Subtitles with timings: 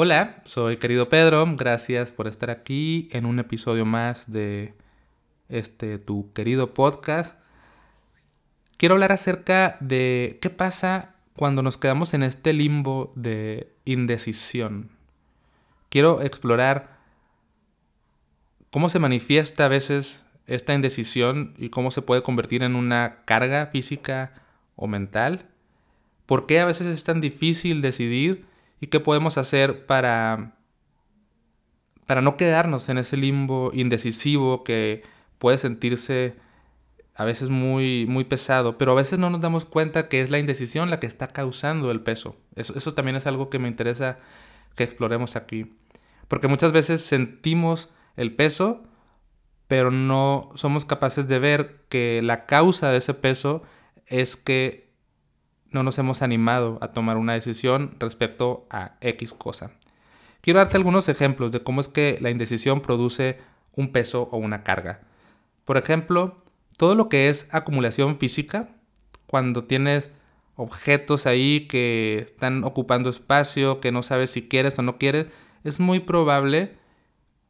[0.00, 4.74] Hola, soy querido Pedro, gracias por estar aquí en un episodio más de
[5.48, 7.36] este tu querido podcast.
[8.76, 14.88] Quiero hablar acerca de qué pasa cuando nos quedamos en este limbo de indecisión.
[15.88, 17.00] Quiero explorar
[18.70, 23.66] cómo se manifiesta a veces esta indecisión y cómo se puede convertir en una carga
[23.66, 24.32] física
[24.76, 25.46] o mental.
[26.24, 28.46] ¿Por qué a veces es tan difícil decidir?
[28.80, 30.56] Y qué podemos hacer para,
[32.06, 35.02] para no quedarnos en ese limbo indecisivo que
[35.38, 36.36] puede sentirse
[37.14, 40.38] a veces muy, muy pesado, pero a veces no nos damos cuenta que es la
[40.38, 42.36] indecisión la que está causando el peso.
[42.54, 44.18] Eso, eso también es algo que me interesa
[44.76, 45.74] que exploremos aquí.
[46.28, 48.84] Porque muchas veces sentimos el peso,
[49.66, 53.64] pero no somos capaces de ver que la causa de ese peso
[54.06, 54.87] es que
[55.70, 59.72] no nos hemos animado a tomar una decisión respecto a X cosa.
[60.40, 63.38] Quiero darte algunos ejemplos de cómo es que la indecisión produce
[63.74, 65.00] un peso o una carga.
[65.64, 66.36] Por ejemplo,
[66.76, 68.70] todo lo que es acumulación física,
[69.26, 70.10] cuando tienes
[70.56, 75.26] objetos ahí que están ocupando espacio, que no sabes si quieres o no quieres,
[75.64, 76.76] es muy probable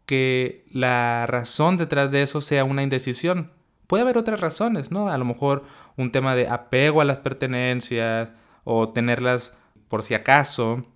[0.06, 3.52] que la razón detrás de eso sea una indecisión.
[3.86, 5.08] Puede haber otras razones, ¿no?
[5.08, 5.64] A lo mejor
[5.98, 8.32] un tema de apego a las pertenencias
[8.64, 9.52] o tenerlas
[9.88, 10.86] por si acaso.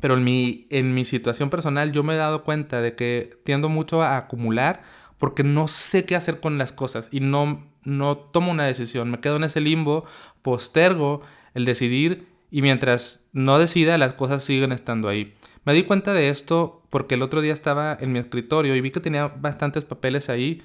[0.00, 3.68] Pero en mi, en mi situación personal yo me he dado cuenta de que tiendo
[3.68, 4.82] mucho a acumular
[5.18, 9.10] porque no sé qué hacer con las cosas y no, no tomo una decisión.
[9.10, 10.04] Me quedo en ese limbo,
[10.42, 11.22] postergo
[11.54, 15.34] el decidir y mientras no decida las cosas siguen estando ahí.
[15.64, 18.90] Me di cuenta de esto porque el otro día estaba en mi escritorio y vi
[18.90, 20.62] que tenía bastantes papeles ahí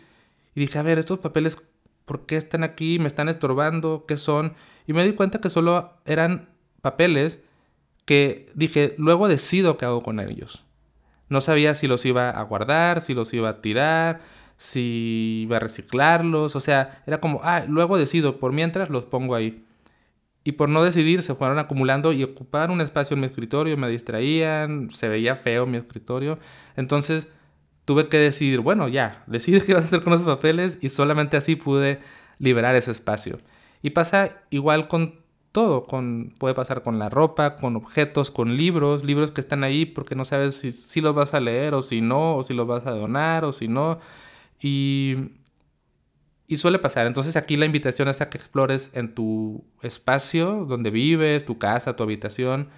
[0.56, 1.58] y dije, a ver, estos papeles,
[2.10, 2.98] ¿por qué están aquí?
[2.98, 4.06] ¿Me están estorbando?
[4.08, 4.56] ¿Qué son?
[4.88, 6.50] Y me di cuenta que solo eran
[6.82, 7.40] papeles
[8.06, 10.66] que dije, luego decido qué hago con ellos.
[11.28, 14.22] No sabía si los iba a guardar, si los iba a tirar,
[14.58, 16.56] si iba a reciclarlos.
[16.56, 19.64] O sea, era como, ah, luego decido, por mientras los pongo ahí.
[20.44, 23.88] Y por no decidir, se fueron acumulando y ocupaban un espacio en mi escritorio, me
[23.88, 26.40] distraían, se veía feo mi escritorio.
[26.76, 27.30] Entonces,
[27.90, 31.38] tuve que decidir, bueno, ya, decide qué vas a hacer con esos papeles y solamente
[31.38, 32.00] así pude
[32.38, 33.40] liberar ese espacio.
[33.82, 39.04] Y pasa igual con todo, con, puede pasar con la ropa, con objetos, con libros,
[39.04, 42.00] libros que están ahí porque no sabes si, si los vas a leer o si
[42.00, 43.98] no, o si los vas a donar o si no.
[44.62, 45.16] Y,
[46.46, 47.08] y suele pasar.
[47.08, 51.96] Entonces aquí la invitación es a que explores en tu espacio donde vives, tu casa,
[51.96, 52.70] tu habitación,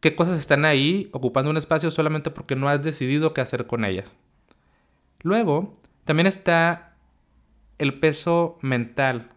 [0.00, 3.84] qué cosas están ahí ocupando un espacio solamente porque no has decidido qué hacer con
[3.84, 4.12] ellas.
[5.22, 6.96] Luego, también está
[7.78, 9.30] el peso mental.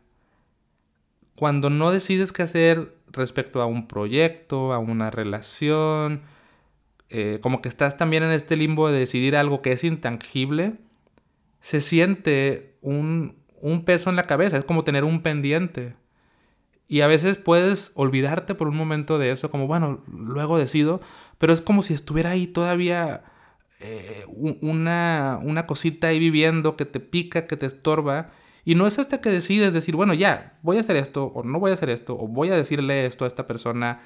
[1.35, 6.21] Cuando no decides qué hacer respecto a un proyecto, a una relación,
[7.09, 10.75] eh, como que estás también en este limbo de decidir algo que es intangible,
[11.59, 15.95] se siente un, un peso en la cabeza, es como tener un pendiente.
[16.91, 20.99] Y a veces puedes olvidarte por un momento de eso, como, bueno, luego decido,
[21.37, 23.23] pero es como si estuviera ahí todavía
[23.79, 28.31] eh, una, una cosita ahí viviendo que te pica, que te estorba.
[28.65, 31.61] Y no es hasta que decides decir, bueno, ya, voy a hacer esto, o no
[31.61, 34.01] voy a hacer esto, o voy a decirle esto a esta persona,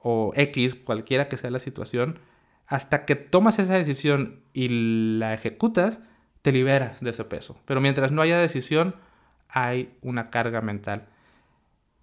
[0.00, 2.18] o X, cualquiera que sea la situación,
[2.66, 6.00] hasta que tomas esa decisión y la ejecutas,
[6.42, 7.60] te liberas de ese peso.
[7.64, 8.96] Pero mientras no haya decisión,
[9.48, 11.06] hay una carga mental.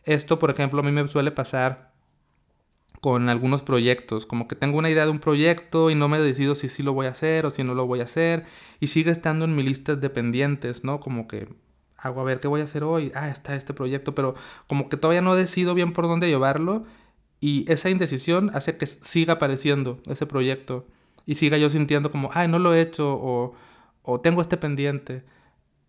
[0.04, 1.92] Esto, por ejemplo, a mí me suele pasar
[3.02, 6.54] con algunos proyectos, como que tengo una idea de un proyecto y no me decido
[6.54, 8.46] si sí lo voy a hacer o si no lo voy a hacer
[8.80, 11.00] y sigue estando en mis listas de pendientes, ¿no?
[11.00, 11.50] Como que
[11.98, 14.36] hago a ver qué voy a hacer hoy, ah, está este proyecto, pero
[14.68, 16.86] como que todavía no decido bien por dónde llevarlo
[17.40, 20.86] y esa indecisión hace que siga apareciendo ese proyecto
[21.26, 23.56] y siga yo sintiendo como, ay, no lo he hecho o,
[24.04, 25.24] o tengo este pendiente.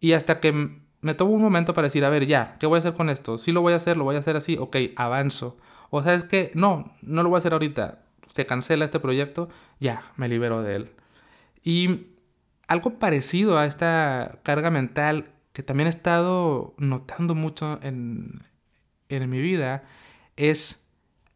[0.01, 2.79] Y hasta que me tomo un momento para decir, a ver, ya, ¿qué voy a
[2.79, 3.37] hacer con esto?
[3.37, 5.59] Si lo voy a hacer, lo voy a hacer así, ok, avanzo.
[5.91, 8.05] O sea, es que no, no lo voy a hacer ahorita.
[8.33, 10.91] Se cancela este proyecto, ya, me libero de él.
[11.63, 12.07] Y
[12.69, 18.43] algo parecido a esta carga mental que también he estado notando mucho en,
[19.09, 19.85] en mi vida
[20.37, 20.83] es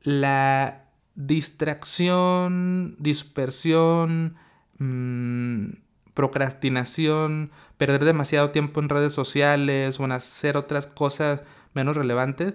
[0.00, 0.84] la
[1.16, 4.36] distracción, dispersión,
[4.78, 5.70] mmm,
[6.16, 11.42] procrastinación, perder demasiado tiempo en redes sociales o en hacer otras cosas
[11.74, 12.54] menos relevantes,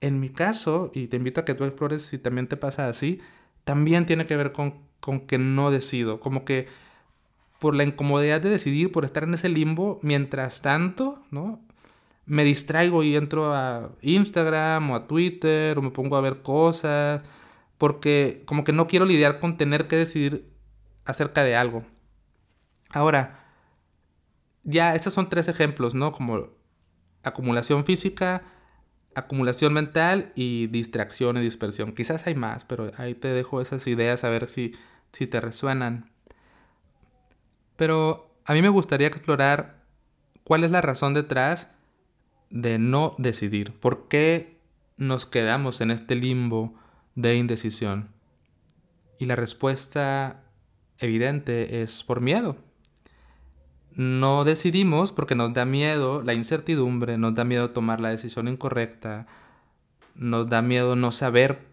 [0.00, 3.20] en mi caso, y te invito a que tú explores si también te pasa así,
[3.62, 6.66] también tiene que ver con, con que no decido, como que
[7.60, 11.60] por la incomodidad de decidir, por estar en ese limbo, mientras tanto, ¿no?
[12.26, 17.22] Me distraigo y entro a Instagram o a Twitter o me pongo a ver cosas
[17.78, 20.44] porque como que no quiero lidiar con tener que decidir
[21.04, 21.84] acerca de algo.
[22.90, 23.44] Ahora,
[24.64, 26.12] ya estos son tres ejemplos, ¿no?
[26.12, 26.48] Como
[27.22, 28.42] acumulación física,
[29.14, 31.94] acumulación mental y distracción y dispersión.
[31.94, 34.74] Quizás hay más, pero ahí te dejo esas ideas a ver si,
[35.12, 36.10] si te resuenan.
[37.76, 39.84] Pero a mí me gustaría explorar
[40.44, 41.70] cuál es la razón detrás
[42.50, 43.78] de no decidir.
[43.78, 44.58] ¿Por qué
[44.96, 46.74] nos quedamos en este limbo
[47.14, 48.08] de indecisión?
[49.18, 50.44] Y la respuesta
[50.98, 52.56] evidente es por miedo.
[53.94, 59.26] No decidimos porque nos da miedo la incertidumbre, nos da miedo tomar la decisión incorrecta,
[60.14, 61.66] nos da miedo no saber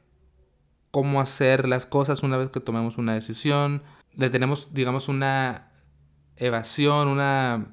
[0.91, 3.83] cómo hacer las cosas una vez que tomemos una decisión.
[4.15, 5.71] Le tenemos, digamos, una
[6.37, 7.67] evasión, una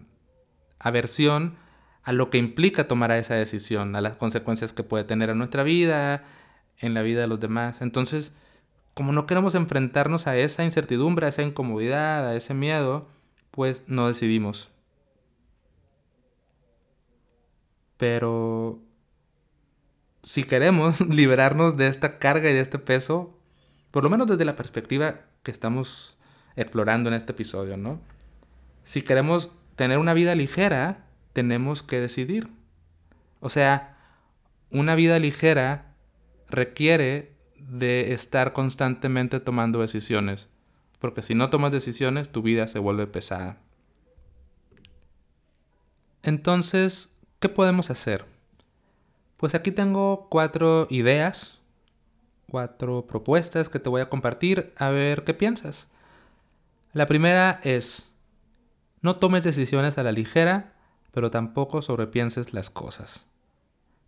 [0.78, 1.56] aversión
[2.02, 5.62] a lo que implica tomar esa decisión, a las consecuencias que puede tener en nuestra
[5.62, 6.24] vida,
[6.78, 7.80] en la vida de los demás.
[7.80, 8.34] Entonces,
[8.94, 13.08] como no queremos enfrentarnos a esa incertidumbre, a esa incomodidad, a ese miedo,
[13.52, 14.70] pues no decidimos.
[17.98, 18.80] Pero
[20.24, 23.38] si queremos liberarnos de esta carga y de este peso,
[23.92, 26.18] por lo menos desde la perspectiva que estamos
[26.56, 28.00] explorando en este episodio, ¿no?
[28.84, 32.48] Si queremos tener una vida ligera, tenemos que decidir.
[33.40, 33.98] O sea,
[34.70, 35.94] una vida ligera
[36.48, 40.48] requiere de estar constantemente tomando decisiones
[41.02, 43.58] porque si no tomas decisiones tu vida se vuelve pesada.
[46.22, 48.24] Entonces, ¿qué podemos hacer?
[49.36, 51.58] Pues aquí tengo cuatro ideas,
[52.48, 55.88] cuatro propuestas que te voy a compartir, a ver qué piensas.
[56.92, 58.12] La primera es,
[59.00, 60.74] no tomes decisiones a la ligera,
[61.10, 63.26] pero tampoco sobrepienses las cosas.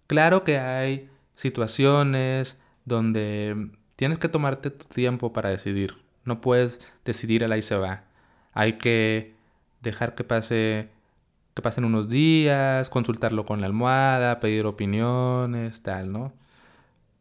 [0.07, 6.04] Claro que hay situaciones donde tienes que tomarte tu tiempo para decidir.
[6.25, 8.05] No puedes decidir al ahí se va.
[8.53, 9.35] Hay que
[9.83, 10.91] dejar que pase
[11.55, 16.33] que pasen unos días, consultarlo con la almohada, pedir opiniones, tal, ¿no?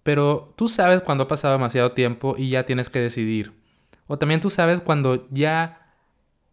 [0.02, 3.54] Pero tú sabes cuando ha pasado demasiado tiempo y ya tienes que decidir.
[4.08, 5.94] O también tú sabes cuando ya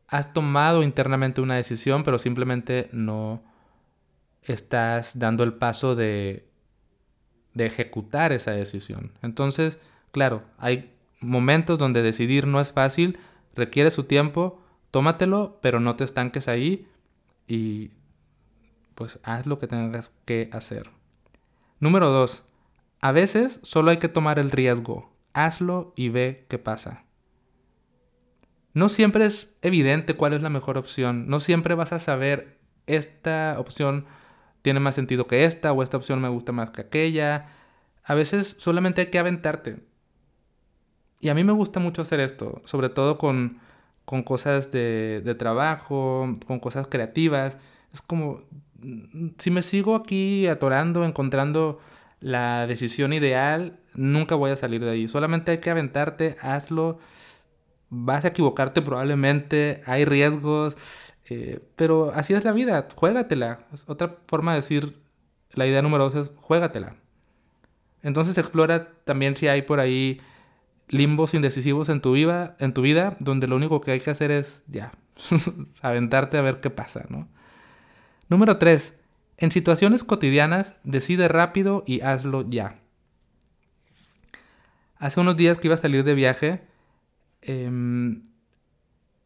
[0.08, 3.42] has tomado internamente una decisión, pero simplemente no
[4.42, 6.48] estás dando el paso de,
[7.54, 9.12] de ejecutar esa decisión.
[9.22, 9.78] Entonces,
[10.12, 13.18] claro, hay momentos donde decidir no es fácil,
[13.54, 16.88] requiere su tiempo, tómatelo, pero no te estanques ahí
[17.46, 17.92] y
[18.94, 20.90] pues haz lo que tengas que hacer.
[21.78, 22.44] Número dos,
[23.00, 27.04] a veces solo hay que tomar el riesgo, hazlo y ve qué pasa.
[28.72, 33.56] No siempre es evidente cuál es la mejor opción, no siempre vas a saber esta
[33.58, 34.06] opción
[34.62, 37.48] tiene más sentido que esta o esta opción me gusta más que aquella.
[38.04, 39.89] A veces solamente hay que aventarte.
[41.20, 43.60] Y a mí me gusta mucho hacer esto, sobre todo con,
[44.24, 47.58] cosas de, de, trabajo, con cosas creativas.
[47.92, 48.42] Es como,
[49.38, 51.78] si me sigo aquí atorando, encontrando
[52.20, 55.08] la decisión ideal, nunca voy a salir de ahí.
[55.08, 56.98] Solamente hay que aventarte, hazlo.
[57.88, 60.76] Vas a equivocarte probablemente, hay riesgos,
[61.28, 63.66] eh, pero así es la vida, juégatela.
[63.86, 64.96] otra forma de decir
[65.52, 66.96] la idea número dos es juégatela.
[68.02, 70.20] Entonces explora también si hay por ahí
[70.90, 74.30] limbos indecisivos en tu vida, en tu vida donde lo único que hay que hacer
[74.30, 74.92] es ya,
[75.82, 77.28] aventarte a ver qué pasa, ¿no?
[78.28, 78.94] Número 3.
[79.38, 82.78] En situaciones cotidianas, decide rápido y hazlo ya.
[84.96, 86.60] Hace unos días que iba a salir de viaje,
[87.40, 88.22] em,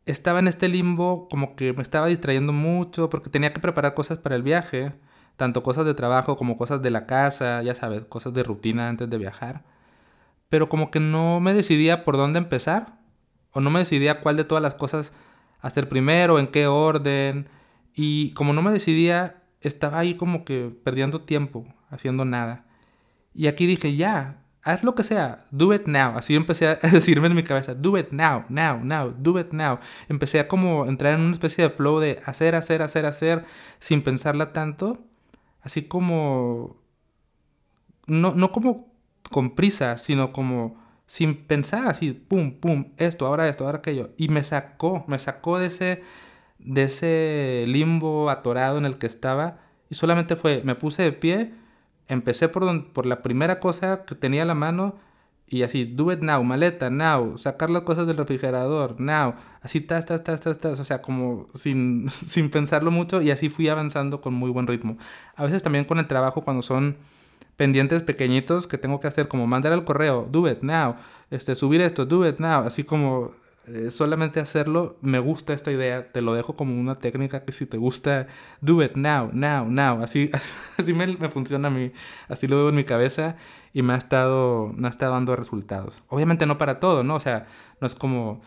[0.06, 4.18] estaba en este limbo como que me estaba distrayendo mucho porque tenía que preparar cosas
[4.18, 4.92] para el viaje,
[5.37, 9.11] tanto cosas de trabajo como cosas de la casa, ya sabes, cosas de rutina antes
[9.11, 9.64] de viajar
[10.49, 12.99] pero como que no me decidía por dónde empezar,
[13.51, 15.13] o no me decidía cuál de todas las cosas
[15.61, 17.49] hacer primero, en qué orden,
[17.95, 22.67] y como no me decidía, estaba ahí como que perdiendo tiempo, haciendo nada.
[23.33, 26.17] Y aquí dije, ya, haz lo que sea, do it now.
[26.17, 29.79] Así empecé a decirme en mi cabeza, do it now, now, now, do it now.
[30.09, 33.45] Empecé a como entrar en una especie de flow de hacer, hacer, hacer, hacer,
[33.79, 35.05] sin pensarla tanto.
[35.61, 36.83] Así como...
[38.07, 38.94] No, no como
[39.31, 44.11] con prisa, sino como sin pensar así, pum, pum, esto, ahora esto, ahora aquello.
[44.16, 46.02] Y me sacó, me sacó de ese,
[46.59, 49.59] de ese limbo atorado en el que estaba.
[49.90, 51.52] Y solamente fue, me puse de pie,
[52.09, 54.97] empecé por, por la primera cosa que tenía a la mano
[55.47, 60.07] y así, do it now, maleta, now, sacar las cosas del refrigerador, now, así, tas,
[60.07, 64.21] tas, tas, tas, tas, o sea, como sin, sin pensarlo mucho y así fui avanzando
[64.21, 64.97] con muy buen ritmo.
[65.37, 66.97] A veces también con el trabajo cuando son
[67.56, 70.96] pendientes pequeñitos que tengo que hacer, como mandar el correo, do it now,
[71.30, 73.32] este, subir esto, do it now, así como
[73.66, 77.64] eh, solamente hacerlo, me gusta esta idea, te lo dejo como una técnica que si
[77.64, 78.26] te gusta,
[78.61, 80.30] do it now, now, now, así,
[80.78, 81.92] así me, me funciona a mí,
[82.28, 83.37] así lo veo en mi cabeza
[83.73, 86.02] y me ha estado, me ha estado dando resultados.
[86.08, 87.14] Obviamente no para todo, ¿no?
[87.14, 87.46] O sea,
[87.80, 88.42] no es como,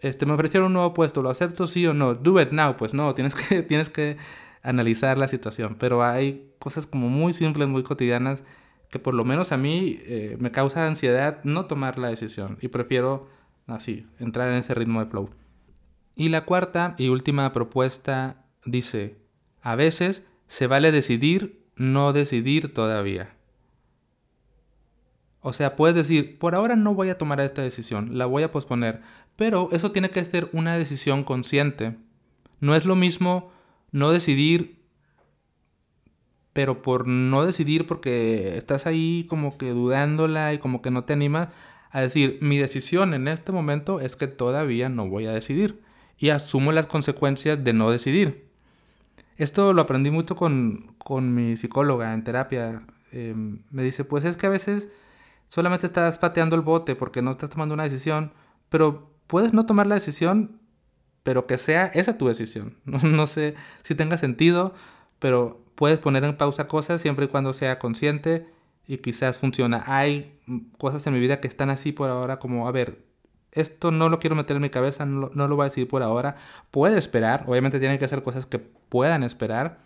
[0.00, 2.14] este, me ofrecieron un nuevo puesto, ¿lo acepto sí o no?
[2.14, 4.18] Do it now, pues no, tienes que, tienes que
[4.62, 8.44] analizar la situación, pero hay cosas como muy simples, muy cotidianas,
[8.90, 12.68] que por lo menos a mí eh, me causa ansiedad no tomar la decisión y
[12.68, 13.28] prefiero
[13.66, 15.30] así, entrar en ese ritmo de flow.
[16.16, 19.16] Y la cuarta y última propuesta dice,
[19.62, 23.34] a veces se vale decidir, no decidir todavía.
[25.40, 28.50] O sea, puedes decir, por ahora no voy a tomar esta decisión, la voy a
[28.50, 29.00] posponer,
[29.36, 31.96] pero eso tiene que ser una decisión consciente.
[32.60, 33.52] No es lo mismo
[33.92, 34.80] no decidir,
[36.52, 41.12] pero por no decidir porque estás ahí como que dudándola y como que no te
[41.12, 41.48] animas,
[41.90, 45.82] a decir, mi decisión en este momento es que todavía no voy a decidir
[46.18, 48.48] y asumo las consecuencias de no decidir.
[49.36, 50.94] Esto lo aprendí mucho con,
[51.34, 52.82] mi psicóloga en terapia.
[53.10, 54.88] Em, me dice, pues es que a veces
[55.46, 58.32] solamente estás pateando el bote porque no estás tomando una decisión,
[58.68, 60.59] pero puedes no tomar la decisión,
[61.22, 62.76] pero que sea esa tu decisión.
[62.84, 64.74] No, sé si tenga sentido,
[65.18, 68.46] pero puedes poner en pausa cosas siempre y cuando sea consciente
[68.86, 69.84] y quizás funciona.
[69.86, 70.38] Hay
[70.78, 73.04] cosas en mi vida que están así por ahora como, a ver,
[73.52, 76.02] esto no lo quiero meter en mi cabeza, no, no lo voy a decir por
[76.02, 76.36] ahora.
[76.70, 79.78] Puede esperar, obviamente tiene que hacer cosas que puedan esperar.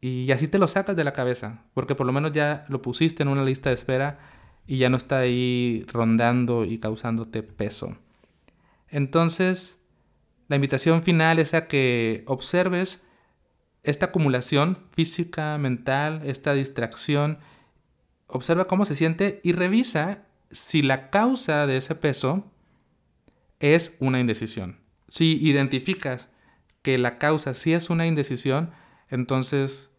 [0.00, 3.22] Y así te lo sacas de la cabeza, porque por lo menos ya lo pusiste
[3.22, 4.18] en una lista de espera
[4.66, 7.96] y ya no está ahí rondando y causándote peso.
[8.90, 9.77] Entonces,
[10.48, 13.04] la invitación final es a que observes
[13.82, 17.38] esta acumulación física, mental, esta distracción,
[18.26, 22.50] observa cómo se siente y revisa si la causa de ese peso
[23.60, 24.80] es una indecisión.
[25.08, 26.28] Si identificas
[26.82, 28.70] que la causa sí es una indecisión,
[29.08, 29.90] entonces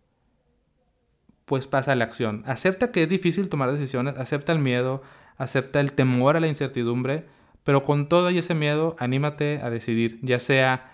[1.45, 2.43] pues pasa a la acción.
[2.45, 5.01] Acepta que es difícil tomar decisiones, acepta el miedo,
[5.37, 7.25] acepta el temor a la incertidumbre,
[7.63, 10.91] pero con todo y ese miedo, anímate a decidir, ya sea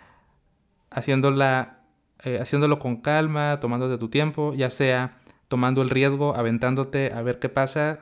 [0.89, 1.79] haciéndola,
[2.23, 5.17] eh, haciéndolo con calma, tomándote tu tiempo, ya sea
[5.47, 7.99] tomando el riesgo, aventándote a ver qué pasa,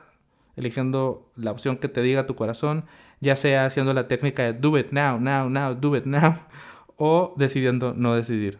[0.56, 2.84] eligiendo la opción que te diga tu corazón,
[3.20, 6.34] ya sea haciendo la técnica de do it now, now, now, do it now,
[6.96, 8.58] o decidiendo no decidir.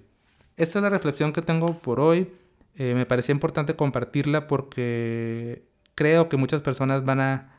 [0.56, 2.32] Esta es la reflexión que tengo por hoy.
[2.76, 7.53] Eh, me parecía importante compartirla porque creo que muchas personas van a,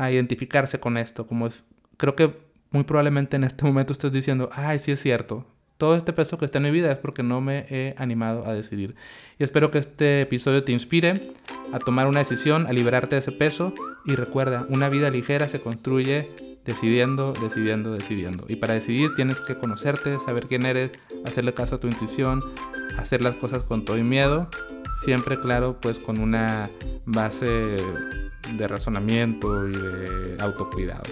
[0.00, 1.26] a identificarse con esto.
[1.26, 1.64] Como es,
[1.96, 2.34] creo que
[2.70, 5.46] muy probablemente en este momento estés diciendo, ay, sí es cierto.
[5.76, 8.52] Todo este peso que está en mi vida es porque no me he animado a
[8.52, 8.94] decidir.
[9.38, 11.14] Y espero que este episodio te inspire
[11.72, 13.72] a tomar una decisión, a liberarte de ese peso.
[14.04, 16.28] Y recuerda, una vida ligera se construye
[16.66, 18.44] decidiendo, decidiendo, decidiendo.
[18.48, 20.92] Y para decidir tienes que conocerte, saber quién eres,
[21.24, 22.42] hacerle caso a tu intuición,
[22.98, 24.48] hacer las cosas con todo y miedo,
[25.02, 26.68] siempre claro, pues con una
[27.06, 27.78] base
[28.52, 31.04] de razonamiento y de autocuidado.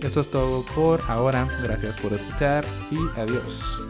[0.00, 3.82] Esto es todo por ahora, gracias por escuchar y adiós.